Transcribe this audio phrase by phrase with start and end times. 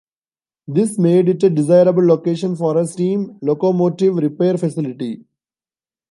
[0.67, 5.25] This made it a desirable location for a steam locomotive repair facility.